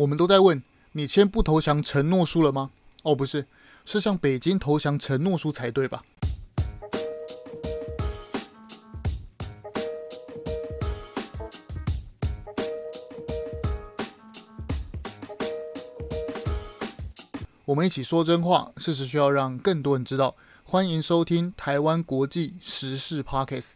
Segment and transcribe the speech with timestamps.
[0.00, 0.62] 我们都在问
[0.92, 2.70] 你签不投降承诺书了吗？
[3.02, 3.46] 哦，不是，
[3.84, 6.02] 是向北京投降承诺书才对吧？
[17.66, 20.34] 我们一起说真话，事实需要让更多人知道。
[20.64, 23.72] 欢迎收听台湾国际时事 Podcast。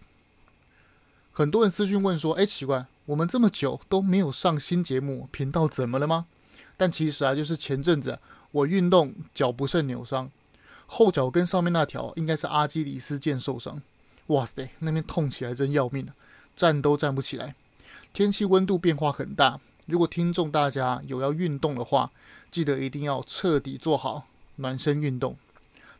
[1.32, 6.26] 很多人私讯问说：“哎，奇怪，我们这么久都没有上新节目，频道怎么了吗？”
[6.76, 8.18] 但其实啊，就是前阵子，
[8.50, 10.30] 我运动脚不慎扭伤，
[10.86, 13.80] 后脚跟上面那条应该是阿基里斯腱受伤。
[14.28, 16.14] 哇塞，那边痛起来真要命啊，
[16.56, 17.54] 站都站不起来。
[18.12, 19.60] 天气温度变化很大。
[19.86, 22.10] 如果听众大家有要运动的话，
[22.50, 24.26] 记得一定要彻底做好
[24.56, 25.36] 暖身运动。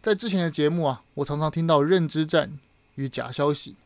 [0.00, 2.58] 在之前的节目啊，我常常听到认知战
[2.94, 3.76] 与假消息。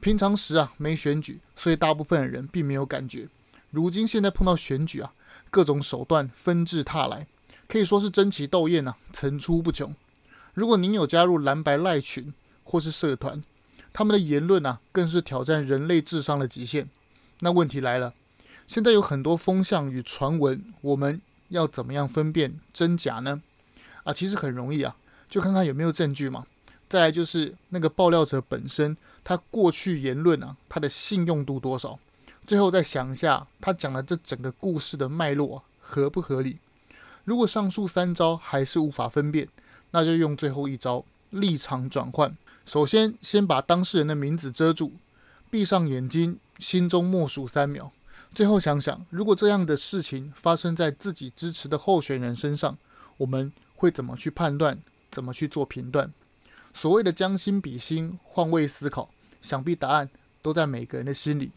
[0.00, 3.28] 平常时啊没选举，所以大部分人并没有感觉。
[3.70, 5.12] 如今现在碰到选举啊，
[5.50, 7.26] 各种手段纷至沓来，
[7.68, 9.94] 可以说是争奇斗艳啊，层出不穷。
[10.54, 12.32] 如果您有加入蓝白赖群
[12.64, 13.42] 或是社团，
[13.92, 16.88] 他们的言论啊，更是挑战人类智商的极限。
[17.40, 18.14] 那问题来了。
[18.66, 23.42] 现在有很多风向与传闻，我们要怎么样分辨真假呢？
[24.04, 24.96] 啊，其实很容易啊，
[25.28, 26.46] 就看看有没有证据嘛。
[26.90, 31.96] 再来就是那个爆料者本身，他过去言论啊，他的信用度多少？
[32.44, 36.58] 最后再想一下，他讲的这整个故事的脉络，合不合理？
[37.22, 39.48] 如果上述三招还是无法分辨，
[39.92, 42.36] 那就用最后一招立场转换。
[42.66, 44.94] 首先，先把当事人的名字遮住，
[45.48, 47.92] 闭上眼睛，心中默数三秒。
[48.34, 52.76] 最后想想，如果这样的事情发生在自己支持的候选人身上，
[53.18, 54.76] 我们会怎么去判断？
[55.08, 56.12] 怎么去做评断？
[56.72, 59.10] 所谓的将心比心、换位思考，
[59.42, 60.08] 想必答案
[60.40, 61.50] 都在每个人的心里。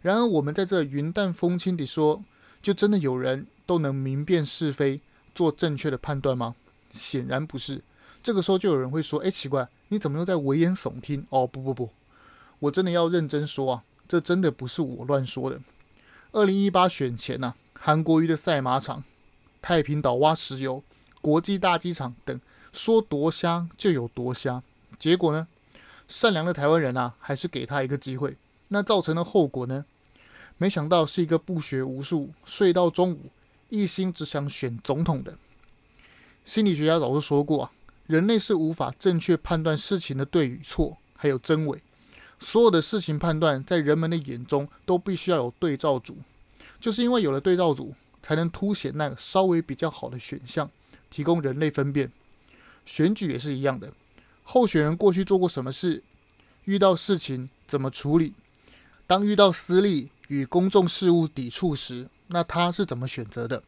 [0.00, 2.22] 然而，我们在这云淡风轻地说，
[2.60, 5.00] 就真的有人都能明辨是非，
[5.34, 6.54] 做正确的判断吗？
[6.90, 7.82] 显然不是。
[8.22, 11.90] 这个时候就有人会说：“哎，奇怪，你怎么又在危言耸听？”哦，不不不，
[12.58, 15.60] 我真的要认真说啊，这真的不是我乱说的。
[16.32, 19.04] 二零一八选前呐、韩国瑜的赛马场、
[19.60, 20.82] 太平岛挖石油、
[21.20, 22.40] 国际大机场等，
[22.72, 24.62] 说多瞎就有多瞎。
[24.98, 25.46] 结果呢，
[26.08, 28.36] 善良的台湾人啊，还是给他一个机会。
[28.68, 29.84] 那造成的后果呢？
[30.58, 33.30] 没想到是一个不学无术、睡到中午、
[33.68, 35.36] 一心只想选总统的。
[36.44, 37.72] 心理学家早就说过啊，
[38.06, 41.82] 人类是无法正确判断事情的对与错，还有真伪。
[42.38, 46.16] 所有的事情判断，在人们的眼中都必须要有对照组，
[46.80, 50.70] 就是因为有了对照组，才能凸显那个稍微比较好的选项，
[51.10, 52.10] 提供人类分辨。
[52.84, 53.92] 选举也是一样的，
[54.42, 56.02] 候选人过去做过什么事，
[56.64, 58.34] 遇到事情怎么处理，
[59.06, 63.62] 当遇到私利与公众事务抵触时，那他是怎么选择的，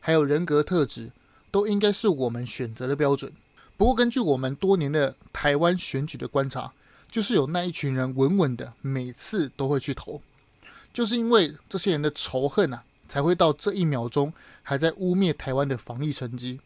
[0.00, 1.10] 还有人格特质，
[1.50, 3.32] 都应该是我们选择的标准。
[3.76, 6.72] 不过，根据我们多年的台湾选举的观察，
[7.10, 10.22] 就是有那一群人稳稳的，每次都会去投，
[10.92, 14.32] 就是因为这些人的仇恨啊，才会到这一秒钟
[14.62, 16.58] 还在污蔑台湾的防疫成绩。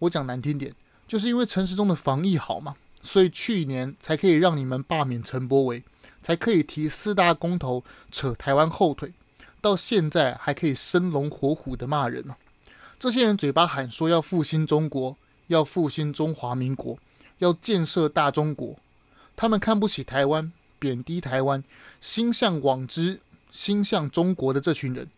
[0.00, 0.74] 我讲难听点，
[1.06, 5.82] 就是因为陈时中的防疫好嘛，所以去年才可以让你们罢免陈柏维，
[6.22, 9.12] 才可以提四大公投扯台湾后腿，
[9.60, 12.36] 到现在还可以生龙活虎的骂人呢。
[12.98, 16.98] 这些人嘴巴喊说要复兴中国，要复兴中华民国，
[17.38, 18.76] 要建设大中国。
[19.36, 21.62] 他们看不起台湾，贬低台湾，
[22.00, 25.08] 心向往之，心向中国的这群人，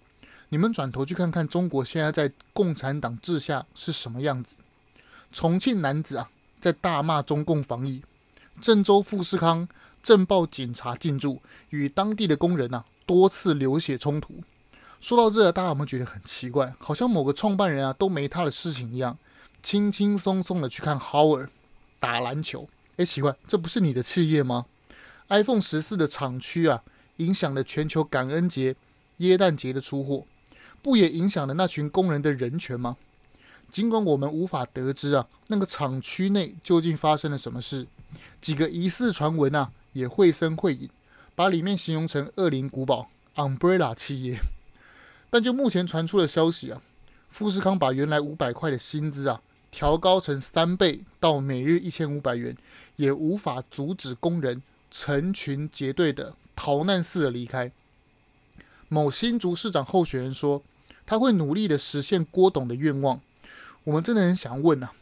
[0.49, 4.51] 你们转头去看看中国现在在共产党治下是什么样子？
[5.33, 8.01] 重庆男子啊，在大骂中共防疫；
[8.61, 9.69] 郑州富士康
[10.03, 11.41] 镇暴警察进驻，
[11.71, 14.35] 与当地的工人啊多次流血冲突。
[15.01, 16.75] 说到这，大家有没有觉得很奇怪？
[16.79, 19.17] 好像某个创办人啊都没他的事情一样，
[19.63, 21.49] 轻轻松松的去看 Howard
[22.01, 22.69] 打篮球。
[22.97, 24.67] 哎，奇怪，这不是你的企业吗
[25.29, 26.83] ？iPhone 十四的厂区啊，
[27.19, 28.75] 影响了全球感恩节、
[29.19, 30.25] 耶诞节的出货，
[30.83, 32.97] 不也影响了那群工人的人权吗？
[33.71, 37.87] 尽管我们无法得知啊，那个厂区内究竟发生了什么事，
[38.41, 40.89] 几个疑似传闻啊，也绘声绘影，
[41.35, 44.39] 把里面形容成恶灵古堡 Umbrella 企业。
[45.31, 46.81] 但就目前传出的消息啊，
[47.29, 49.43] 富士康把原来五百块的薪资啊。
[49.71, 52.57] 调高成三倍到每日一千五百元，
[52.97, 57.71] 也无法阻止工人成群结队的逃难似的离开。
[58.89, 60.63] 某新竹市长候选人说，
[61.05, 63.21] 他会努力的实现郭董的愿望。
[63.85, 64.93] 我们真的很想问啊，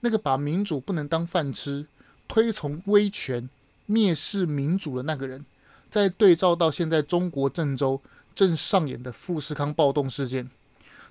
[0.00, 1.86] 那个把民主不能当饭吃、
[2.26, 3.48] 推崇威权、
[3.88, 5.44] 蔑视民主的那个人，
[5.90, 8.00] 在对照到现在中国郑州
[8.34, 10.48] 正上演的富士康暴动事件，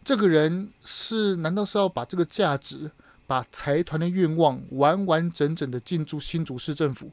[0.03, 2.89] 这个人是难道是要把这个价值、
[3.27, 7.11] 把财团的愿望完完整整的进驻新竹市政府，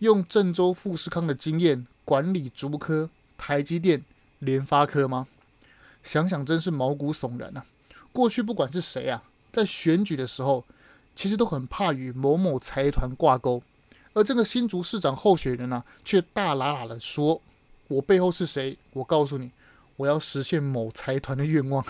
[0.00, 3.08] 用郑州富士康的经验管理竹科、
[3.38, 4.04] 台积电、
[4.40, 5.26] 联发科吗？
[6.02, 7.64] 想想真是毛骨悚然啊！
[8.12, 9.22] 过去不管是谁啊，
[9.56, 10.62] 在选举的时候，
[11.14, 13.62] 其实都很怕与某某财团挂钩，
[14.12, 17.40] 而这个新竹市长候选人呢、却大喇喇的说
[17.88, 18.76] ：“我背后是谁？
[18.92, 19.50] 我告诉你。”
[19.96, 21.82] 我要实现某财团的愿望，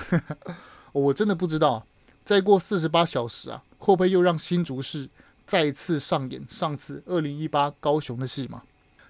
[0.92, 1.84] 我真的不知道。
[2.24, 5.08] 再过四十八小时啊，会不会又让新竹市
[5.44, 8.62] 再次上演上次二零一八高雄的戏码？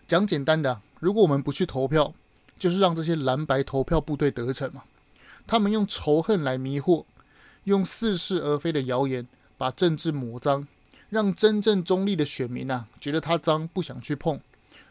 [0.09, 2.15] 讲简单的，如果我们不去投票，
[2.59, 4.85] 就是让这些蓝白投票部队得逞嘛。
[5.47, 7.05] 他们用仇恨来迷惑，
[7.67, 9.27] 用似是而非的谣言
[9.57, 10.67] 把政治抹脏，
[11.11, 14.41] 让真正中立的选民啊觉得它脏，不想去碰。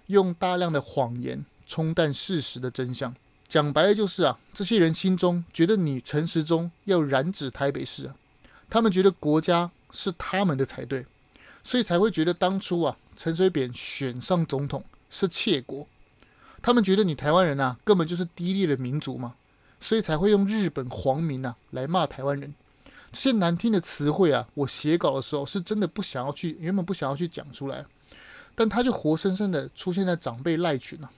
[0.08, 3.16] 用大量的谎言冲淡事实的真相。
[3.48, 8.16] 讲白了就是啊，这些人心中觉得你陈时中要染指台北市啊，
[8.70, 11.06] 他们觉得国家是他们的才对，
[11.64, 15.88] 所以才会觉得当初啊陈水扁选上总统是窃国，
[16.62, 19.36] 他们觉得你台湾人啊根本就是低劣的民族嘛，
[19.80, 22.54] 所以才会用日本皇民啊来骂台湾人，
[23.16, 27.86] 些难听的词汇啊，我写稿的时候是真的不想要去，原本不想要去讲出来，
[28.54, 31.10] 但他就活生生的出现在长辈赖群啊。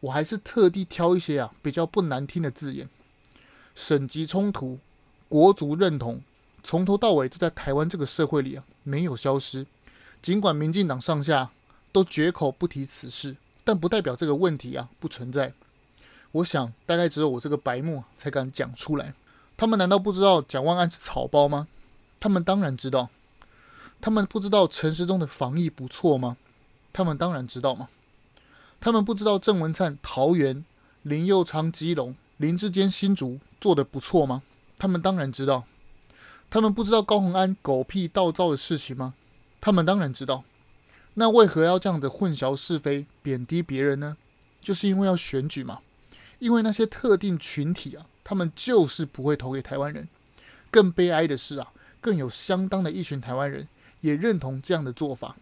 [0.00, 2.88] 我还是特地挑一些啊比较不难听的字眼，
[3.74, 4.78] 省级冲突、
[5.28, 6.22] 国族认同，
[6.62, 9.66] 从头到尾都在台湾这个社会里啊没有消失。
[10.22, 11.50] 尽管民进党上下
[11.90, 15.52] 都绝口不提此事，但不代表这个问题啊不存在。
[16.32, 19.14] 我想大概只有我这个白目才敢讲出来。
[19.56, 21.68] 他们难道不知道蒋万安是草包吗？
[22.18, 23.08] 他们当然知道。
[24.00, 26.36] 他们不知道陈时中的防疫不错吗？
[26.92, 27.88] 他们当然知道吗？
[28.80, 30.64] 他们不知道郑文灿桃园、
[31.02, 34.42] 林佑昌基隆、林志坚新竹做得不错吗？
[34.76, 35.64] 他们当然知道。
[36.50, 39.14] 他们不知道高虹安狗屁倒灶的事情吗？
[39.60, 40.44] 他们当然知道。
[41.14, 44.16] 那为何要这样子混淆是非、贬低别人呢？
[44.60, 45.80] 就是因为要选举嘛。
[46.40, 50.08] 因为那些特定群体啊，他们就是不会投给台湾人。
[50.70, 53.68] 更悲哀的是啊，更有相当的一群台湾人
[54.00, 55.36] 也认同这样的做法，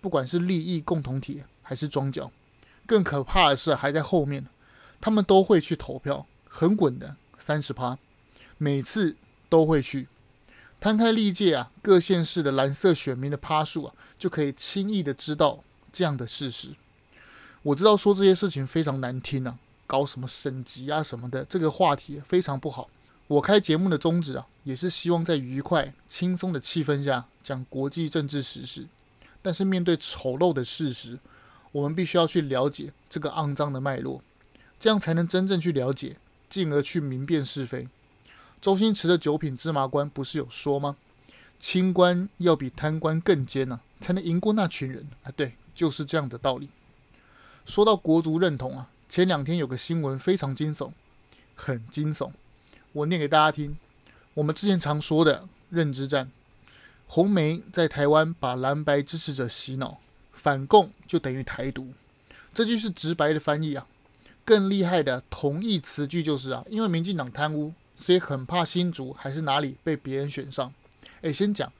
[0.00, 2.32] 不管是利益共同体还是庄脚。
[2.86, 4.46] 更可怕的是，还在后面，
[5.00, 7.98] 他们都会去投票，很稳的三十趴，
[8.58, 9.16] 每次
[9.48, 10.08] 都会去。
[10.80, 15.62] 摊开历届啊，各县市的蓝色选民的趴数啊，就可以轻易的知道
[15.92, 16.70] 这样的事实。
[17.62, 19.58] 我知道说这些事情非常难听啊，
[19.90, 22.88] 搞什么省级啊什么的，这个话题非常不好。
[23.26, 28.86] 我开节目的宗旨啊，也是希望在愉快、轻松的气氛下讲国际政治时事，
[29.42, 31.18] 但是面对丑陋的事实。
[31.72, 34.22] 我们必须要去了解这个肮脏的脉络，
[34.78, 36.16] 这样才能真正去了解，
[36.48, 37.88] 进而去明辨是非。
[38.60, 40.96] 周星驰的九品芝麻官不是有说吗？
[41.58, 45.32] 清官要比贪官更奸呐、啊，才能赢过那群人啊！
[45.34, 46.70] 对，就是这样的道理。
[47.66, 50.92] 说到国足认同啊，前两天有个新闻非常惊悚，
[51.56, 52.30] 很惊悚。
[52.92, 53.76] 我念给大家听。
[54.34, 56.30] 我们之前常说的认知战，
[57.08, 59.98] 红媒在台湾把蓝白支持者洗脑。
[60.32, 61.92] 反共就等于台独，
[62.54, 63.84] 这句是直白的翻译啊。
[64.44, 70.72] 更厉害的同义词句就是啊，因为民进党贪污，所以很怕新竹还是哪里被别人选上。
[71.22, 71.72] 诶，先讲，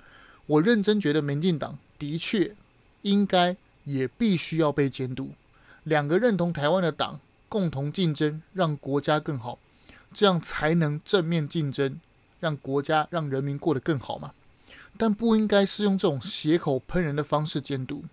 [0.47, 2.57] 我认真觉得民进党的确
[3.03, 5.31] 应该也必须要被监督。
[5.91, 7.19] 两个认同台湾的党
[7.49, 9.59] 共同竞争，让国家更好，
[10.13, 11.99] 这样才能正面竞争，
[12.39, 14.31] 让国家让人民过得更好嘛。
[14.97, 18.05] 但不应该是用这种血口喷人的方式监督。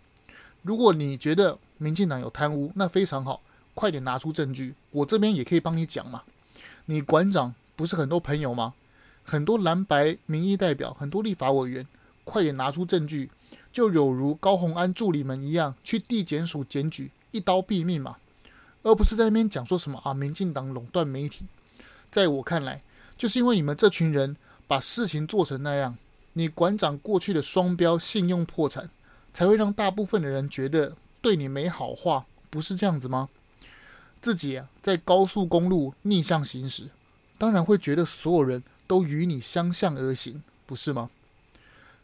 [0.63, 3.43] 如果你觉得民进党有贪污，那非常好，
[3.75, 6.23] 快点拿出证据，我这边也可以帮你讲嘛。
[6.87, 8.73] 你馆长不是很多朋友吗？
[9.23, 11.85] 很多蓝白民意代表，很多立法委员，
[12.23, 13.29] 快点拿出证据，
[13.71, 18.17] 就有如高虹安助理们一样，去地检署检举，一刀毙命嘛，
[18.83, 21.45] 而不是在那边讲说什么啊，民进党垄断媒体。
[22.11, 22.81] 在我看来，
[23.17, 24.35] 就是因为你们这群人
[24.67, 25.97] 把事情做成那样，
[26.33, 28.89] 你馆长过去的双标，信用破产。
[29.33, 33.29] 才会让大部分的人觉得对你没好话，不是这样子吗？
[34.19, 36.89] 自己啊，在高速公路逆向行驶，
[37.37, 41.11] 当然会觉得所有人都与你相向而行，不是吗？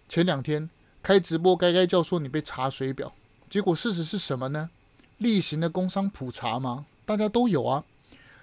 [0.08, 0.70] 前两天
[1.02, 3.12] 开直播，该该叫说你被查水表，
[3.50, 4.70] 结果事实是什么呢？
[5.18, 6.86] 例行的工商普查吗？
[7.06, 7.84] 大家都有啊。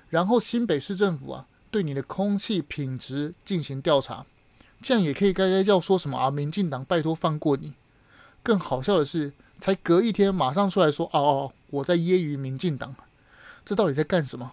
[0.08, 4.26] 然后新北市政府啊，对你的空气品质进行调查，
[4.82, 6.30] 这样也可以该该叫说什么啊？
[6.30, 7.74] 民进党拜托放过你。
[8.42, 12.96] 更好笑的是，才隔一天，马上出来说：“哦哦，我在揶揄民进党，
[13.64, 14.52] 这到底在干什么？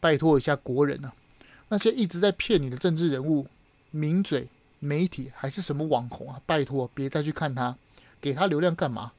[0.00, 1.12] 拜托一下国人啊！
[1.68, 3.46] 那些一直在骗你的政治人物、
[3.90, 4.48] 名嘴、
[4.78, 7.76] 媒体还是什么网红啊，拜托别再去看他，
[8.20, 9.12] 给他流量干嘛？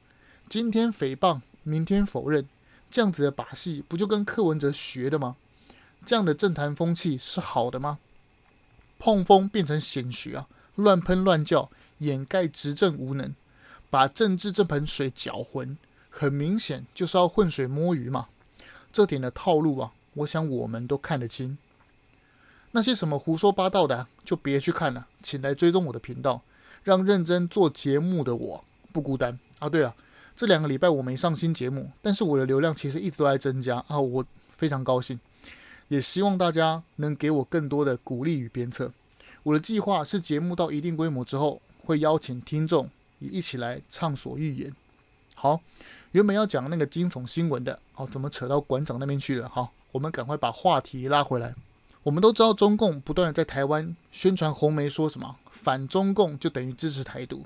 [0.48, 2.48] 今天诽谤，明天否认，
[2.90, 5.36] 这样子的把戏不就跟柯文哲学的吗？
[6.04, 7.98] 这样的政坛风气是好的吗？
[8.98, 13.34] 碰风变成显学啊，乱喷乱叫，掩盖执政无能，
[13.88, 15.76] 把政治这盆水搅浑，
[16.08, 18.28] 很明显就是要浑水摸鱼嘛。
[18.92, 21.56] 这点的套路啊，我想我们都看得清。
[22.72, 26.42] 那些什么胡说八道的，就别去看了，请来追踪我的频道，
[26.82, 29.68] 让认真做节目的我不孤单啊。
[29.68, 29.94] 对了，
[30.40, 34.24] 这两个礼拜我没上新节目，但是我的流量其实一直都在增加啊，我
[34.56, 35.20] 非常高兴，
[35.88, 38.90] 也希望大家能给我更多的鼓励与鞭策。
[39.42, 44.74] 我的计划是节目到一定规模之后，会邀请听众也一起来畅所欲言。
[45.34, 45.60] 好，
[46.12, 49.46] 原本要讲那个惊悚新闻的，哦，怎么扯到馆长那边去了？
[49.46, 51.54] 好，我们赶快把话题拉回来。
[52.02, 57.44] 我们都知道，中共不断的在台湾宣传红媒，说什么反中共就等于支持台独，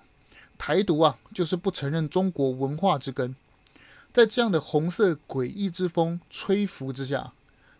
[0.58, 3.34] 台独啊就是不承认中国文化之根。
[4.12, 7.32] 在这样的红色诡异之风吹拂之下，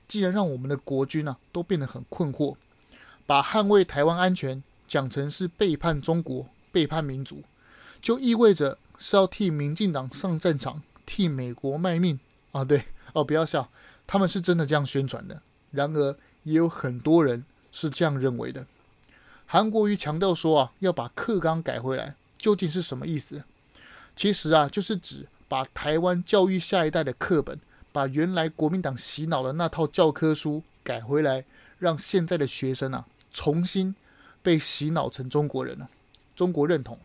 [0.09, 2.57] 竟然让我们的国军啊都变得很困惑，
[3.25, 7.43] 把捍卫台湾安全讲成是背叛中国、背叛民族，
[8.00, 12.19] 就意味着是要替民进党上战场、替美国卖命
[12.50, 12.64] 啊！
[12.64, 13.71] 对哦，不要笑，
[14.07, 15.40] 他们是真的这样宣传的。
[15.71, 18.66] 然而，也有很多人是这样认为的。
[19.47, 23.43] 韩国瑜强调说啊，要把课纲改回来，究竟是什么意思？
[24.15, 27.59] 其实啊，就是指把台湾教育下一代的课本，
[27.91, 31.43] 把原来国民党洗脑的那套教科书改回来，
[31.79, 33.95] 让现在的学生啊，重新
[34.43, 35.89] 被洗脑成中国人了，
[36.37, 36.99] 中国认同。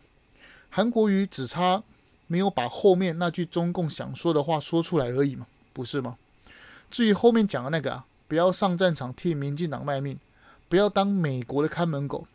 [0.68, 1.82] 韩国瑜只差
[2.26, 6.18] 没有把后面那句中共想说的话说出来而已嘛，不是吗？
[6.90, 8.04] 至于后面讲的那个啊。
[8.28, 10.16] 不要上战场替民进党卖命，
[10.68, 12.28] 不要当美国的看门狗，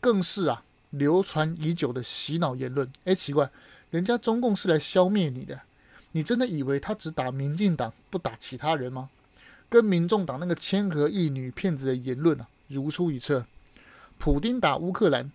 [0.00, 2.90] 更是啊流传已久的洗脑言论。
[3.04, 3.50] 哎，奇怪，
[3.90, 5.60] 人家中共是来消灭你的，
[6.12, 9.10] 你真的以为他只打民进党不打其他人吗？
[9.68, 13.46] 跟民众党那个千和一女骗子的言论啊如出一辙。
[14.18, 15.32] 普丁打乌克兰，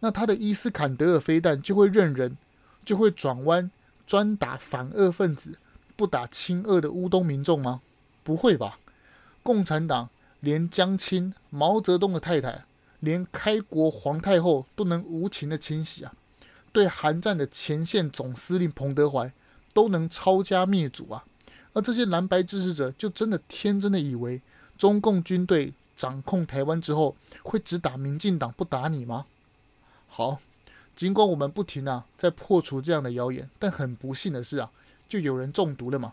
[0.00, 2.36] 那他的伊斯坎德尔飞弹就会认人，
[2.84, 3.70] 就会转弯
[4.06, 5.58] 专打反俄分子，
[5.96, 7.80] 不打亲俄的乌东民众吗？
[8.22, 8.78] 不会吧？
[9.42, 12.64] 共产党连江青、毛泽东的太太，
[13.00, 16.12] 连开国皇太后都能无情的清洗啊！
[16.72, 19.32] 对韩战的前线总司令彭德怀
[19.72, 21.24] 都能抄家灭族啊！
[21.72, 24.40] 而这些蓝白支持者就真的天真的以为
[24.78, 29.26] 中共军队掌控台湾之后会只打民进党不打你吗？
[30.08, 30.40] 好，
[30.96, 34.70] 尽管我们不停啊在破除这样的谣言，但很不幸的是啊，
[35.08, 36.12] 就有人中毒了嘛？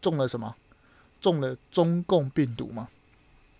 [0.00, 0.54] 中了什么？
[1.20, 2.88] 中了中共病毒吗？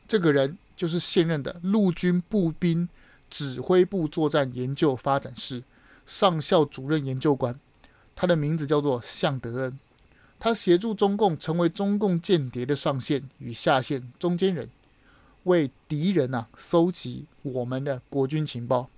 [0.08, 2.88] 这个人就是现任的陆军步兵
[3.30, 5.62] 指挥部作战研究发展室
[6.04, 7.56] 上校主任研究官，
[8.16, 9.78] 他的名字叫做向德恩。
[10.40, 14.68] 他协助中共成为中共间谍的上线与下线中间人，
[15.44, 18.90] 为敌人啊搜集我们的国军情报。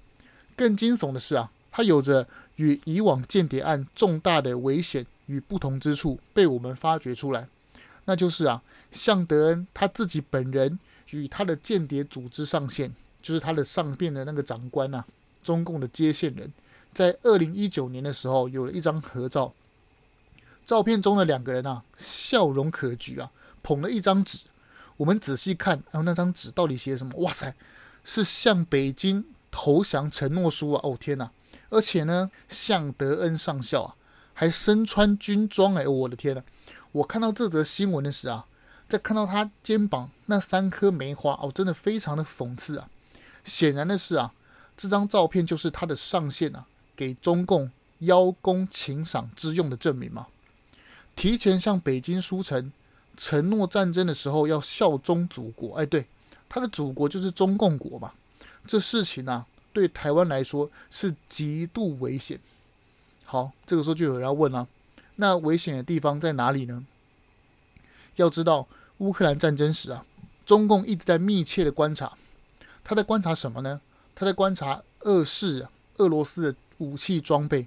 [0.56, 2.26] 更惊悚的是啊，他有着
[2.56, 7.46] 与以往间谍案重大的危险与不同之处，被我们发掘出来。
[8.06, 10.78] 那就是啊，向德恩他自己本人
[11.10, 15.04] 与他的间谍组织上线，就是他的上边的那个长官、啊，
[15.42, 16.52] 中共的接线人，
[16.92, 19.52] 在二零一九年的时候有了一张合照，
[20.64, 23.30] 照片中的两个人啊，笑容可掬啊，
[23.62, 24.38] 捧了一张纸。
[24.96, 27.18] 我们仔细看，然后那张纸到底写什么？
[27.18, 27.54] 哇塞，
[28.04, 30.80] 是向北京投降承诺书啊！
[30.84, 31.30] 哦天哪！
[31.70, 33.96] 而且呢，向德恩上校啊，
[34.32, 35.88] 还身穿军装哎！
[35.88, 36.42] 我的天呐！
[36.92, 38.46] 我看到这则新闻的时候啊，
[38.88, 42.88] 在看到他肩膀那三颗梅花哦，真的非常的讽刺啊！
[43.42, 44.32] 显然的是啊，
[44.76, 50.26] 这张照片就是他的上线啊，给中共邀功请赏之用的证明嘛。
[51.16, 52.72] 提前向北京书城
[53.16, 56.06] 承诺战争的时候要效忠祖国，哎，对，
[56.48, 58.12] 他的祖国就是中共国嘛。
[58.66, 62.38] 这事情啊，对台湾来说是极度危险。
[63.24, 64.66] 好，这个时候就有人要问了。
[65.16, 66.84] 那危险的地方在哪里呢？
[68.16, 68.66] 要知道，
[68.98, 70.04] 乌克兰战争时啊，
[70.46, 72.16] 中共一直在密切的观察。
[72.82, 73.80] 他在观察什么呢？
[74.14, 75.66] 他在观察俄式
[75.96, 77.66] 俄罗斯的武器装备。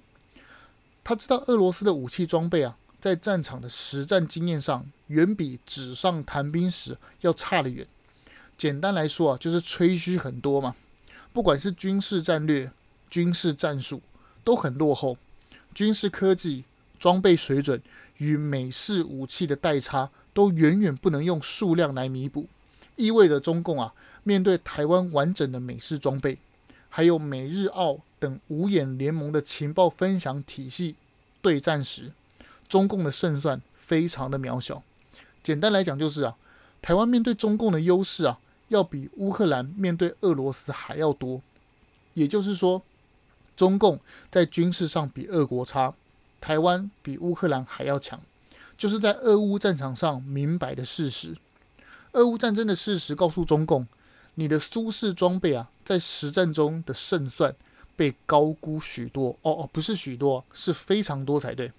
[1.04, 7.86] 他知道俄罗斯的武器装备啊，在战场的实战经验上，远比纸上谈兵时要差得远。
[8.58, 10.76] 简单来说啊，就是吹嘘很多嘛。
[11.34, 12.72] 不管是军事战略、
[13.10, 14.02] 军事战术，
[14.44, 15.18] 都很落后。
[15.74, 16.64] 军事科技。
[17.00, 17.80] 装备水准
[18.18, 22.46] 与美式武器的代差都远远不能用数量来弥补，
[22.96, 23.92] 意味着中共啊，
[24.22, 26.38] 面对台湾完整的美式装备，
[26.90, 30.96] 还有美日澳等五眼联盟的情报分享体系
[31.42, 32.14] 对战时，
[32.70, 34.84] 中共的胜算非常的渺小。
[35.42, 36.38] 简单来讲就是啊，
[36.84, 41.42] 台湾面对中共的优势啊，要比乌克兰面对俄罗斯还要多。
[42.14, 42.84] 也就是说，
[43.56, 45.96] 中共在军事上比俄国差，
[46.40, 48.22] 台湾比乌克兰还要强，
[48.78, 51.36] 就是在俄乌战场上明摆的事实。
[52.14, 53.88] 俄乌战争的事实告诉中共，
[54.36, 57.56] 你的苏式装备啊，在实战中的胜算
[57.96, 59.38] 被高估许多。
[59.42, 61.72] 哦哦，不是许多，是非常多才对。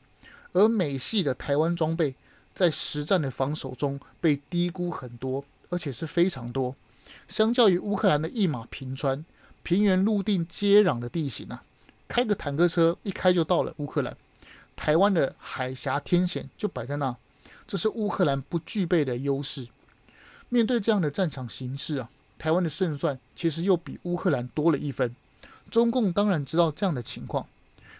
[0.52, 2.14] 而美系的台湾装备。
[2.54, 6.74] 在实战的防守中被低估很多，而且是非常多。
[7.28, 9.24] 相较于乌克兰的一马平川、
[9.62, 11.62] 平原陆地接壤的地形啊，
[12.08, 14.16] 开个坦克车一开就到了乌克兰。
[14.78, 17.14] 台湾的海峡天险就摆在那，
[17.66, 19.66] 这是乌克兰不具备的优势。
[20.49, 22.08] 面对这样的战场形势啊，
[22.38, 25.14] 台湾的胜算其实又比乌克兰多了一分。
[25.70, 27.47] 中共当然知道这样的情况，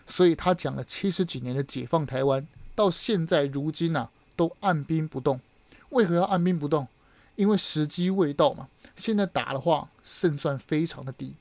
[0.07, 4.09] 所以他讲了七十几年的解放台湾，到现在如今啊。
[4.39, 5.41] 都按兵不动，
[5.89, 6.87] 为何要按兵不动？
[7.35, 8.69] 因为时机未到嘛。
[8.95, 11.35] 现在打的话，胜算非常的低。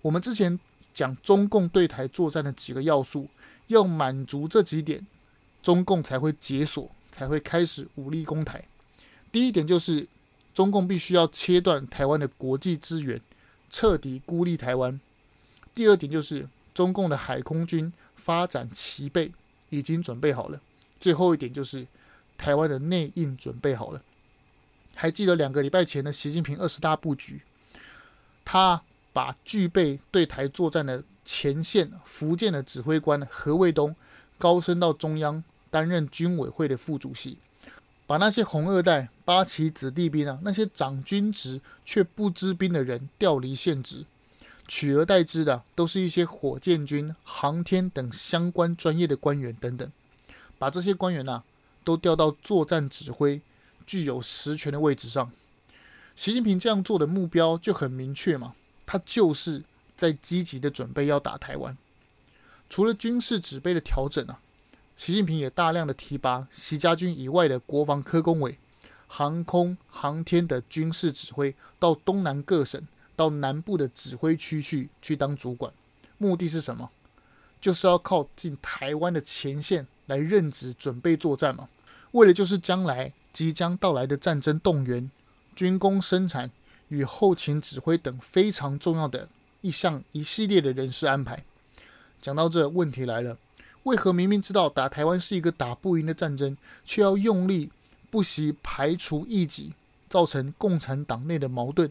[0.00, 0.60] 我们之前
[0.94, 3.26] 讲中共对台作战的几个要素，
[3.66, 5.06] 要满足这几点，
[5.62, 8.64] 中共才会解锁，才会开始武力攻台。
[9.30, 10.06] 第一点就是，
[10.52, 13.20] 中共必须要切断台湾的国际资源，
[13.70, 15.00] 彻底孤立台湾。
[15.74, 19.32] 第二点就是，中共的海空军发展齐备，
[19.70, 20.60] 已经准备好了。
[21.00, 21.86] 最后一点就是。
[22.36, 24.02] 台湾的内应准备好了，
[24.96, 27.40] 还记得两个礼拜前的习近平二十大布局，
[28.44, 33.94] 他把具备对台作战的前线福建的指挥官何卫东
[34.38, 37.38] 高升到中央担任军委会的副主席，
[38.06, 44.04] 把那些红二代、八旗子弟兵啊，那些掌军职却不知兵的人调离现职，
[44.68, 49.90] 取而代之的都是一些火箭军、航天等相关专业的官员等等，
[50.58, 51.42] 把这些官员啊。
[51.86, 53.42] 都调到作战指挥、
[53.84, 55.30] 具有实权的位置上。
[56.16, 58.54] 习近平这样做的目标就很明确嘛，
[58.86, 59.62] 他就是
[59.96, 61.76] 在积极的准备要打台湾。
[62.68, 64.40] 除了军事指挥的调整啊，
[64.96, 68.58] 习近平也大量的提拔习家军以外的国防科工委、
[69.06, 72.80] 航空航天的军事指挥到东南各省、
[73.14, 75.72] 到南部的指挥区去去当主管。
[76.18, 76.90] 目的是什么？
[77.60, 81.68] 就是要靠近台湾的前线来任职、准备作战嘛。
[82.12, 85.10] 为了就是将来即将到来的战争动员、
[85.56, 86.50] 军工生产
[86.88, 89.28] 与后勤指挥等非常重要的
[89.64, 91.42] 一项一系列的人事安排。
[92.20, 93.38] 讲到这，问题来了：
[93.84, 97.70] 为何明明知道打台湾是一个打不赢的战争，却要用力
[98.10, 99.72] 不惜排除异己，
[100.10, 101.90] 造成共产党内的矛盾，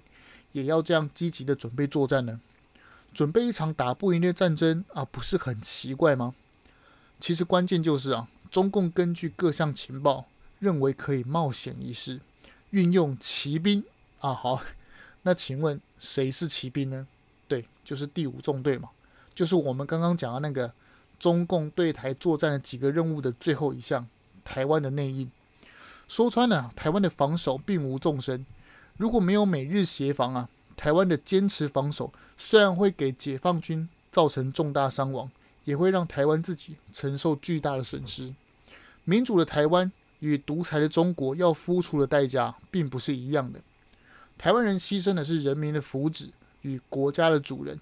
[0.51, 2.39] 也要这样积极的准备作战呢？
[3.11, 6.35] 准备一场打不赢的战争啊，不是很奇怪吗？
[7.19, 8.27] 其实关键就是啊。
[8.51, 10.27] 中共根据各项情报，
[10.59, 12.19] 认为可以冒险一试，
[12.69, 13.83] 运用骑兵
[14.19, 14.31] 啊。
[14.31, 14.61] 好，
[15.23, 17.07] 那请问谁是骑兵呢？
[17.83, 18.89] 就是第五纵队嘛，
[19.33, 20.71] 就是我们刚刚讲的那个
[21.19, 24.07] 中共对台作战的几个任务的最后一项——
[24.43, 25.29] 台湾的内应。
[26.07, 28.45] 说穿了，台湾的防守并无纵深，
[28.97, 35.31] 如果没有美日协防啊，台湾的坚持防守虽然会给解放军造成重大伤亡，
[35.63, 38.33] 也会让台湾自己承受巨大的损失。
[39.05, 43.59] 民主的台湾与独裁的中国要付出的代价并不是一样的。
[44.37, 46.29] 台湾人牺牲的是人民的福祉
[46.63, 47.79] 与国家的主人，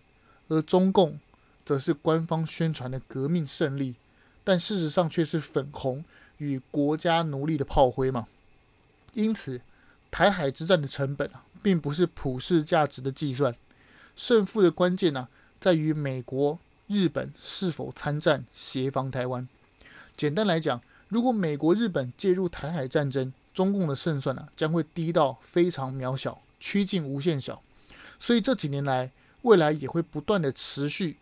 [0.50, 1.18] 而中共
[1.66, 3.96] 则是官方宣传的革命胜利，
[4.44, 6.06] 但事实上却是粉红
[6.38, 8.28] 与国家奴隶的炮灰嘛。
[9.14, 9.62] 因此，
[10.12, 13.56] 台海之战的成本啊，并不是普世价值的计算，
[14.16, 15.28] 胜负的关键呢、
[15.60, 19.48] 在于美国、日本是否参战协防台湾。
[20.16, 20.82] 简单来讲。
[21.12, 27.62] 如果美国、日本介入台海战争，中共的胜算呢、啊、将会低到非常渺小，趋近无限小。
[28.22, 31.18] 所以这几年来，未来也会不断的持续，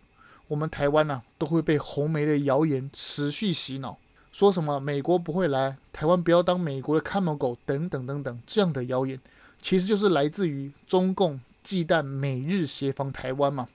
[0.50, 3.98] 我们台湾呢、都会被红媒的谣言持续洗脑，
[4.34, 9.18] 说什么美国不会来，台湾不要当美国的看门狗等等等等这样的谣言，
[9.62, 13.70] 其实就是来自于中共忌惮美日协防台湾嘛。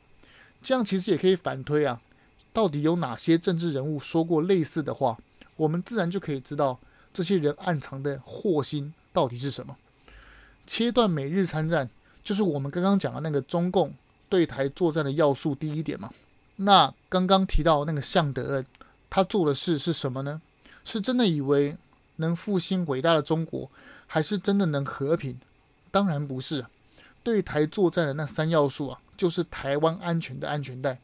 [0.62, 2.02] 这样其实也可以反推啊，
[2.52, 5.16] 到底有哪些政治人物说过类似的话？
[5.56, 6.78] 我们自然就可以知道
[7.14, 9.76] 这些人暗藏的祸心到底是什么。
[10.66, 11.88] 切断美日参战，
[12.24, 13.92] 就是我们刚刚讲的那个中共
[14.28, 16.10] 对台作战的要素第一点嘛。
[16.56, 18.66] 那刚刚提到那个向德恩，
[19.10, 20.40] 他做的事是什么呢？
[20.84, 21.76] 是真的以为
[22.16, 23.70] 能复兴伟大的中国，
[24.06, 25.38] 还是真的能和平？
[25.90, 26.64] 当然不是。
[27.22, 31.00] 对台作战的那三要素啊，就是台湾安全的安全带，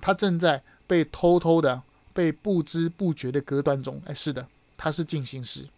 [0.00, 1.82] 它正在被偷偷的、
[2.14, 4.00] 被不知不觉的割断中。
[4.06, 4.46] 哎，是的，
[4.78, 5.68] 它是进行时。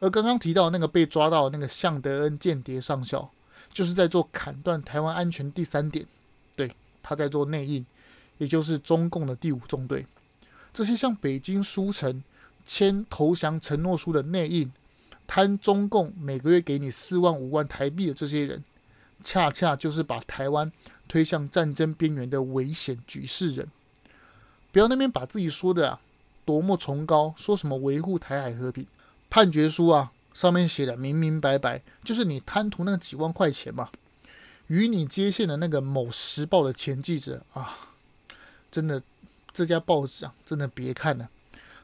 [0.00, 3.30] 而刚刚提到那个被抓到的那个向德恩间谍上校，
[3.72, 6.06] 就是在做砍断台湾安全第三点。
[6.54, 7.84] 对，他在做内应，
[8.38, 10.06] 也就是中共的第五纵队。
[10.72, 12.22] 这些向北京书城
[12.64, 14.72] 签投降承诺书的内应，
[15.26, 18.62] 贪中共每个月给你四万五万台币的这些人。
[19.24, 20.72] 恰恰就是把台湾
[21.06, 23.68] 推向战争边缘的危险局势人，
[24.72, 26.00] 不要那边把自己说的啊
[26.44, 28.84] 多么崇高，说什么维护台海和平，
[29.30, 33.90] 判决书啊上面写的明明白白，就是你贪图那几万块钱嘛。
[34.68, 37.90] 与你接线的那个某时报的前记者啊，
[38.70, 39.02] 真的
[39.52, 41.28] 这家报纸啊，真的别看了，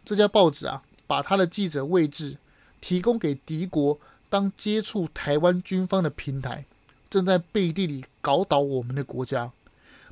[0.04, 2.38] 这家报纸啊，把他的记者位置
[2.80, 3.98] 提供给敌国
[4.30, 6.64] 当接触台湾军方的平台。
[7.11, 9.50] 正在背地里搞倒我们的国家，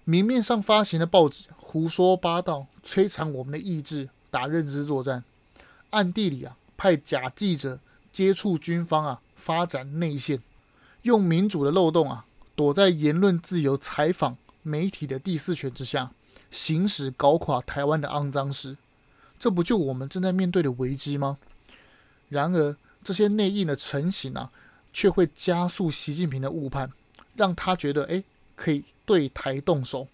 [0.04, 5.22] 明面上发行的报纸胡说八道，摧残我们的意志，打认知作战；
[5.90, 7.78] 暗地里啊，派假记者
[8.16, 10.40] 接触军方啊，发展内线，
[11.02, 12.24] 用民主的漏洞啊，
[12.54, 16.10] 躲在言论自由、采访媒体的第四权之下，
[16.50, 18.78] 行使搞垮台湾的肮脏事。
[19.38, 21.36] 这不就我们正在面对的危机吗？
[22.30, 22.74] 然而，
[23.04, 24.50] 这些内应的成型啊。
[24.94, 26.90] 却会加速习近平的误判，
[27.34, 28.24] 让他觉得哎，
[28.54, 30.08] 可以对台动手。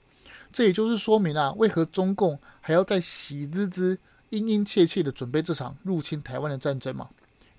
[0.51, 3.97] 这也就是说明啊，为何中共还要在喜滋滋、
[4.31, 7.09] 殷殷切切的准备这场入侵台湾的战争嘛？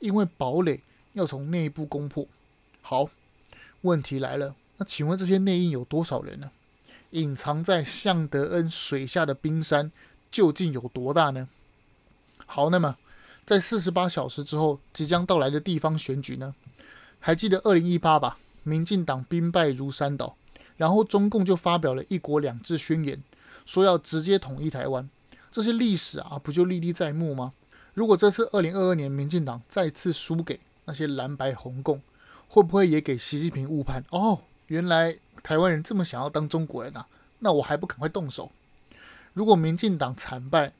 [0.03, 0.81] 因为堡垒
[1.13, 2.27] 要从内部攻破。
[2.81, 3.07] 好，
[3.83, 6.51] 问题来了，那请问这些内应有多少人呢？
[7.11, 9.89] 隐藏在向德恩水下的冰山
[10.29, 11.47] 究竟有多大呢？
[12.45, 12.97] 好，那么
[13.45, 16.53] 在四十八小时之后即将到来的地方选举呢？
[17.21, 18.37] 还记得二零一八吧？
[18.63, 20.35] 民进党兵败如山倒，
[20.75, 23.23] 然后中共就发表了一国两制宣言，
[23.65, 25.09] 说要直接统一台湾。
[25.49, 27.53] 这些历史啊，不就历历在目吗？
[27.93, 32.01] 如果这次二零二二年民进党再次输给那些蓝白红共，
[32.47, 34.03] 会不会也给习近平误判？
[34.09, 37.05] 哦，原来台湾人这么想要当中国人啊？
[37.39, 38.51] 那我还不赶快动手？
[39.33, 40.73] 如果民进党惨败，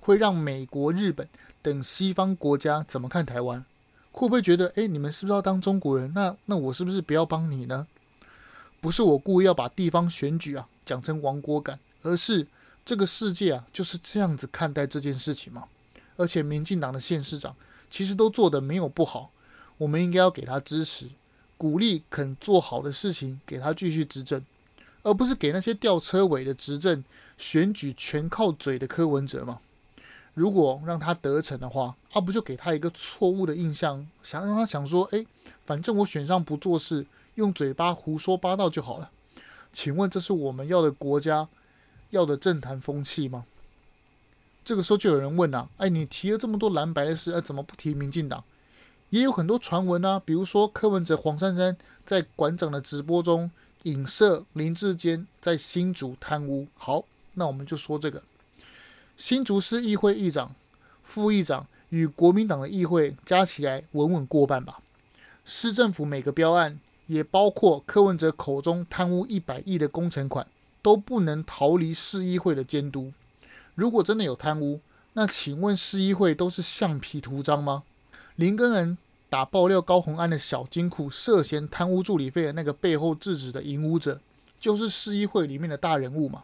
[0.00, 1.28] 会让美国、日本
[1.62, 3.64] 等西方国家怎么看台湾？
[4.10, 6.12] 会不会觉得，哎，你们是不是要当中国人？
[6.12, 7.86] 那那我是不是不要帮你呢？
[8.80, 12.46] 不是我故意要把地方选举啊讲成亡国感，而是
[12.84, 15.64] 这个世界啊就是这样子看待这件事情嘛。
[16.18, 17.56] 而且民进党的县市长
[17.88, 19.30] 其实都做得没有不好，
[19.78, 21.08] 我们应该要给他支持，
[21.56, 24.44] 鼓励肯做好的事情，给他继续执政，
[25.02, 27.02] 而不是给那些吊车尾的执政、
[27.38, 29.60] 选举全靠嘴的柯文哲嘛。
[30.34, 35.24] 如果让他得逞的话，啊，不就给他一个错误的印象，想让他想说，哎，
[35.64, 39.10] 反正我选上不做事，用嘴巴胡说八道就好了。
[39.72, 41.48] 请问这是我们要的国家，
[42.10, 43.46] 要的政坛风气吗？
[44.68, 48.44] 这个时候就有人问啊，哎，你提了这么多蓝白的事，哎，怎么不提民进党？
[49.08, 53.50] 也有很多传闻啊，比如说柯文哲、黄珊珊在馆长的直播中
[53.84, 56.66] 影射林志坚在新竹贪污。
[56.74, 58.22] 好，那我们就说这个。
[59.16, 60.54] 新竹市议会议长、
[61.02, 64.80] 副议长与国民党的议会加起来稳稳过半吧。
[65.46, 70.46] 市政府每个标案，也包括柯文哲口中贪污一百亿的工程款，
[70.82, 73.14] 都不能逃离市议会的监督。
[73.78, 74.80] 如果真的有贪污，
[75.12, 77.84] 那请问市议会都是橡皮图章吗？
[78.34, 84.20] 林根恩打爆料高虹安的小金库涉嫌贪污助理费的那个背后制止的引武者，
[84.58, 86.42] 就是市议会里面的大人物嘛？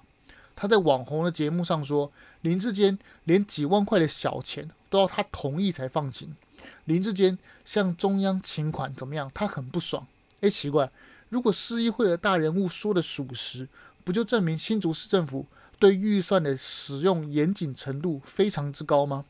[0.54, 6.36] 他在网红的节目上说，林志坚连几万块的小钱都要他同意才放行。
[6.84, 9.28] 林志坚向中央请款怎么样？
[9.34, 10.06] 他很不爽。
[10.42, 10.88] 诶，奇怪，
[11.30, 13.68] 如果市议会的大人物说的属实，
[14.04, 15.44] 不就证明新竹市政府
[15.84, 19.26] 对预算的使用严谨程度非常之高吗？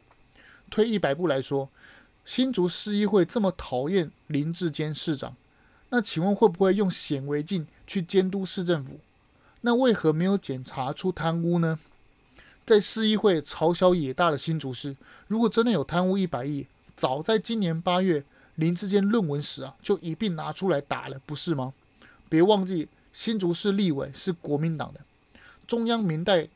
[0.71, 1.69] 退一百步来说，
[2.25, 5.35] 新竹市议会这么讨厌林志坚市长，
[5.89, 9.01] 那请问会不会用显微镜去监督市政府？
[9.63, 11.81] 那为何没有检查出贪污呢？
[12.65, 21.75] 在市议会嘲笑野大的新竹市，如果真的有贪污一百亿，早在今年八月林志坚论文时啊，就一并拿出来打了，不是吗？
[22.29, 25.01] 别忘记新竹市立委是国民党的，
[25.67, 26.49] 中央民代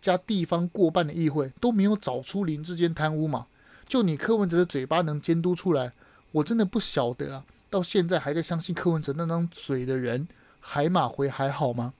[0.00, 3.46] 加地方过半的议会都没有找出林志坚贪污嘛？
[3.86, 5.92] 就你柯文哲的嘴巴能监督出来，
[6.32, 7.44] 我真的不晓得啊！
[7.70, 10.26] 到现在还在相信柯文哲那张嘴的人，
[10.60, 11.92] 海马回还好吗？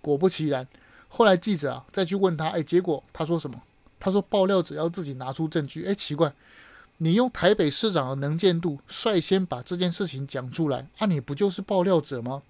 [0.00, 0.66] 果不其然，
[1.08, 3.60] 后来记者啊再去问他，哎，结果他说什么？
[3.98, 5.84] 他说爆料者要自己拿出证据。
[5.84, 6.32] 哎，奇怪，
[6.98, 12.42] 你用台北市长的能见度率先把这件事情讲出来，啊，你不就是爆料者吗？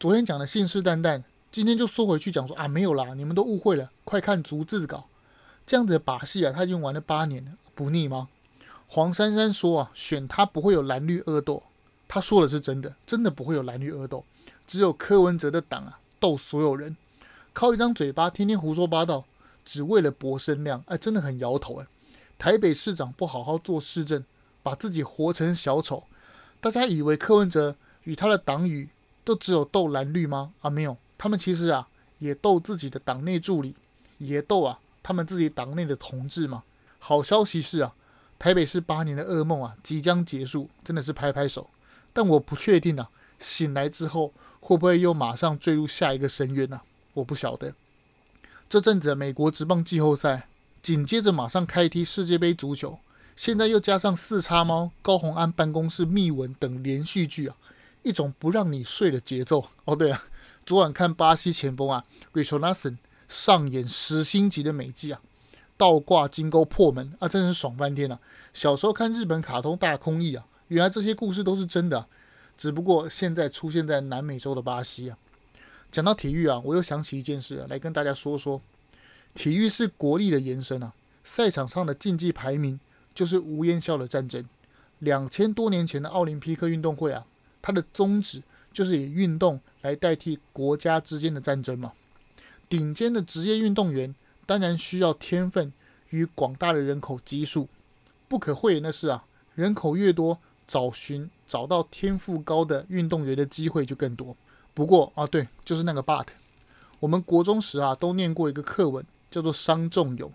[0.00, 1.22] 昨天讲的信誓旦旦，
[1.54, 5.06] 今天就缩回去讲说啊，没有啦，你们都误会了，快看逐字稿。
[5.64, 8.28] 这样子的把戏啊，他已经玩了八年了，不腻吗？
[8.88, 11.62] 黄珊珊说啊，选他不会有蓝绿恶斗，
[12.08, 14.24] 他说的是真的，真的不会有蓝绿恶斗，
[14.66, 16.96] 只有柯文哲的党啊斗所有人，
[17.52, 19.24] 靠一张嘴巴天天胡说八道，
[19.64, 21.86] 只为了博声量，哎，真的很摇头哎。
[22.36, 24.24] 台北市长不好好做市政，
[24.64, 26.02] 把自己活成小丑，
[26.60, 28.88] 大家以为柯文哲与他的党羽
[29.22, 30.52] 都只有斗蓝绿吗？
[30.60, 33.76] 啊，没有，他们其实啊也斗自己的党内助理，
[34.18, 36.62] 也斗啊他们自己党内的同志嘛。
[36.98, 37.94] 好消息是啊，
[38.38, 41.68] 台北市八年的噩梦啊即将结束，真的是拍拍手。
[42.12, 46.80] 但我不确定啊，醒来之后会不会又马上坠入下一个深渊呢？
[47.14, 47.74] 我不晓得。
[48.68, 50.48] 这阵子美国职棒季后赛。
[50.82, 52.98] 紧接着马上开踢世界杯足球，
[53.34, 57.56] 现在又加上四叉猫、高虹安办公室密文等连续剧啊，
[58.02, 59.66] 一种不让你睡的节奏。
[59.86, 60.22] 哦，对啊，
[60.66, 62.98] 昨晚看巴西前锋啊 r i c h a r l a s o n
[63.28, 65.20] 上演十星级的美技啊，
[65.76, 68.20] 倒挂金钩破门啊，真是爽翻天了啊。
[68.52, 72.06] 小时候看日本卡通大空翼啊，原来这些故事都是真的，
[72.56, 75.18] 只不过现在出现在南美洲的巴西啊。
[75.92, 78.60] 讲到体育啊，我又想起一件事，来跟大家说说。
[79.34, 80.92] 体育是国力的延伸啊！
[81.24, 82.78] 赛场上的竞技排名
[83.12, 84.48] 就是无烟硝的战争。
[85.00, 87.26] 两千多年前的奥林匹克运动会啊，
[87.60, 88.40] 它的宗旨
[88.74, 91.92] 就是以运动来代替国家之间的战争嘛。
[92.68, 95.72] 顶尖的职业运动员当然需要天分
[96.10, 97.68] 与广大的人口基数。
[98.28, 104.36] 不可讳言的是啊，人口越多，找寻找到天赋高的运动员的机会就更多。
[104.74, 106.26] 不过啊，对，就是那个 but，
[107.00, 109.02] 我们国中时啊都念过一个课文。
[109.30, 110.32] 叫做伤仲永，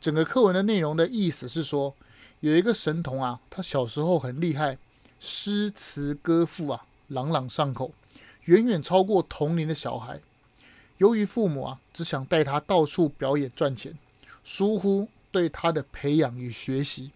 [0.00, 1.94] 整个课文的内容的意思是说，
[2.40, 4.78] 有一个神童啊，他小时候很厉害，
[5.20, 7.92] 诗词歌赋啊朗朗上口，
[8.44, 10.20] 远远超过同龄的小孩。
[10.98, 13.96] 由于父母啊只想带他到处表演赚钱，
[14.44, 17.10] 疏忽对他的培养与学习。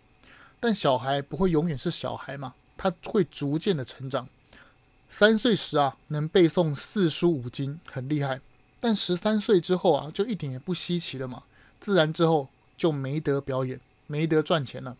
[0.58, 4.28] 但小孩不会永远是小孩嘛，他会逐渐的成长。
[5.08, 8.40] 三岁时啊能背诵四书五经，很厉害。
[8.80, 11.44] 但十三岁之后啊，就一点也不稀奇了嘛。
[11.78, 14.96] 自然之后就没得表演，没得赚钱了。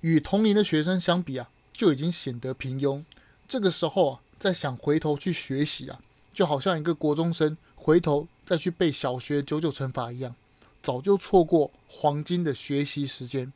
[0.00, 3.04] 与同龄的学生相比啊，就已经显得平庸。
[3.46, 6.00] 这个时候啊，再想回头去学习啊，
[6.32, 10.34] 就好像一个国中生回头再去背小学九九乘法一样，
[10.82, 13.52] 早就错过黄金的学习时间。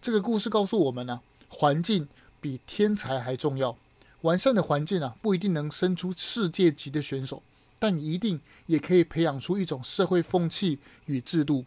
[0.00, 2.08] 这个故事告诉我们呢、啊，环境
[2.40, 3.76] 比天才还重要。
[4.22, 7.42] 完善的环境啊，不一定能生出世界级的选手。
[7.80, 11.64] 但一定也可以培养出一种社会风气与制度。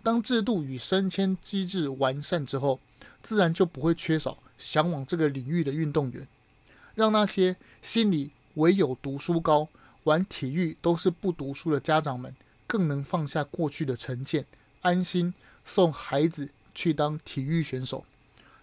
[0.00, 2.78] 当制度与升迁机制完善之后，
[3.24, 6.28] 自然就不会缺少向往这个领域的运动员，
[6.94, 9.68] 让那些心里唯有读书高、
[10.04, 12.34] 玩体育都是不读书的家长们，
[12.66, 14.44] 更能放下过去的成见，
[14.80, 15.32] 安心
[15.64, 18.04] 送孩子去当体育选手。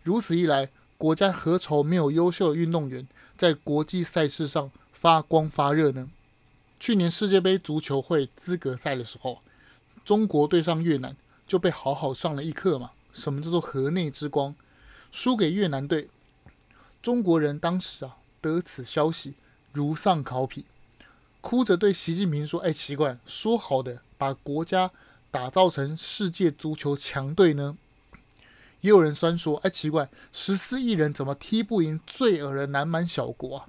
[0.03, 6.09] 如此一来，国家何愁没有优秀的运动员在国际赛事上发光发热呢？
[6.79, 9.39] 去年世界杯足球会资格赛的时候，
[10.05, 11.15] 中国对上越南
[11.47, 12.91] 就被好好上了一课嘛。
[13.11, 14.55] 什么叫做河内之光？
[15.11, 16.07] 输给越南队，
[17.01, 19.35] 中国人当时啊得此消息
[19.71, 20.65] 如丧考妣，
[21.41, 24.91] 哭着对习近平说：“哎，奇怪，说好的把国家
[25.31, 27.77] 打造成世界足球强队呢？”
[28.81, 33.67] 也有人酸说：“哎，奇怪，十四亿人怎么踢不赢罪恶的南蛮小国啊？”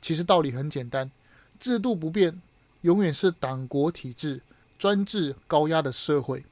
[0.00, 1.10] 其实道理很简单。
[1.58, 2.40] 制度不变，
[2.82, 4.42] 永远是党国体制、
[4.78, 6.44] 专制高压的社会。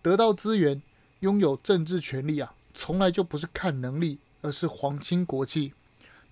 [0.00, 0.80] 得到资源、
[1.20, 5.72] 拥有政治权力啊，从来就不是看能力，而是皇亲国戚。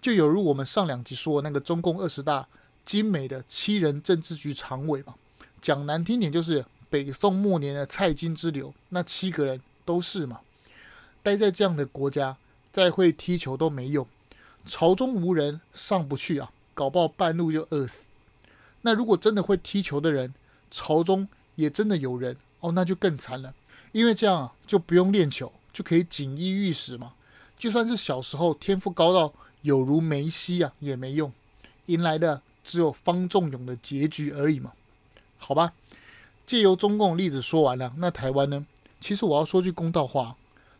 [0.00, 2.46] 就有如我们上两集说的那个中共二十大
[2.85, 5.14] 精美的七人政治局常委嘛，
[5.61, 10.40] 讲难听点就是北宋末年的蔡京之流，那七个人都是嘛。
[11.22, 12.37] 待在这样的国家，
[12.70, 14.07] 再会踢球都没用，
[14.66, 18.05] 朝中无人上不去啊，搞不好半路就饿死。
[18.83, 20.35] 那如果真的会踢球的人，
[20.70, 23.55] 朝中也真的有人哦，那就更惨了。
[23.92, 27.14] 因为这样啊，就不用练球，就可以锦衣玉食嘛。
[27.59, 31.33] 就算是小时候天赋高到有如梅西啊，也没用，
[31.87, 34.73] 迎来的只有方仲永的结局而已嘛。
[35.38, 35.73] 好吧，
[36.47, 38.67] 借由中共例子说完了，那台湾呢？
[39.01, 40.37] 其实我要说句公道话，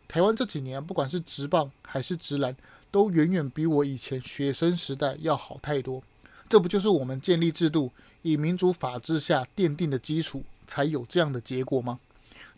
[0.07, 2.55] 台湾这几年不管是直棒还是直篮，
[2.89, 6.01] 都远远比我以前学生时代要好太多。
[6.49, 11.99] 这不就是我们建立制度，以民主法治下奠定的基础，才有这样的结果吗？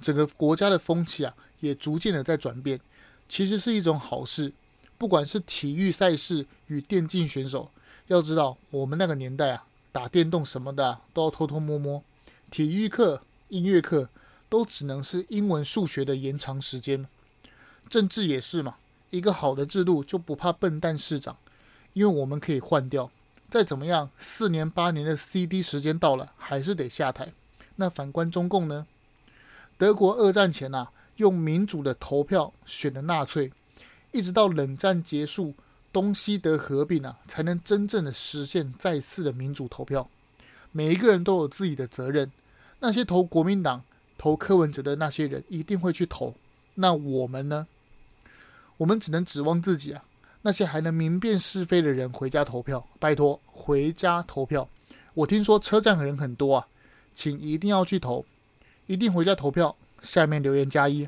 [0.02, 2.80] 整个国家的风气啊，也逐渐的在转变。
[3.28, 4.54] 其实是一种好事。
[4.98, 7.70] 不管是体育赛事与电竞选手，
[8.08, 12.04] 要知道我们那个年代啊，打电动什么的，都要偷偷摸摸。
[12.50, 14.10] 体育课、音乐课
[14.50, 17.08] 都只能是英文、数学的延长时间。
[17.90, 18.78] 政治也是嘛，
[19.12, 21.38] 一个好的制度就不怕笨蛋市长，
[21.94, 23.12] 因为我们可以换掉。
[23.50, 27.32] 再怎么样，四年八年的 CD 时间到了，还是得下台。
[27.76, 28.88] 那反观中共呢？
[29.78, 33.52] 德国二战前啊，用民主的投票选了纳粹，
[34.12, 35.54] 一直到冷战结束，
[35.92, 40.10] 东西德合并啊，才能真正的实现再次的民主投票。
[40.72, 42.32] 每一个人都有自己的责任。
[42.80, 43.84] 那些投国民党、
[44.18, 46.34] 投柯文哲的那些人一定会去投。
[46.76, 47.68] 那我们呢？
[48.78, 50.04] 我们只能指望自己啊。
[50.44, 54.70] 那些还能明辨是非的人回家投票，拜托回家投票。
[55.16, 56.68] 我听说车站的人很多啊，
[57.16, 58.24] 请一定要去投，
[58.86, 59.76] 一定回家投票。
[60.02, 61.08] 下面留言加一。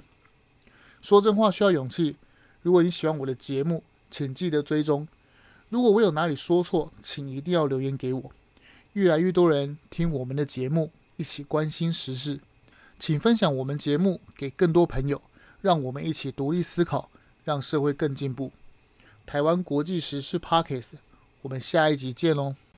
[1.02, 2.15] 说真话需要勇气。
[2.62, 5.08] 如果你喜欢我的节目，请记得追踪。
[5.69, 8.32] 如果我有哪里说错，请一定要留言给我。
[8.93, 12.39] 越来越多人听我们的节目，一起关心时事，
[12.97, 15.21] 请分享我们节目给更多朋友，
[15.62, 17.10] 让我们一起独立思考，
[17.43, 18.52] 让社会更进步。
[19.25, 20.93] 台湾国际时事 Podcast，
[21.43, 22.68] 我们下一集见喽。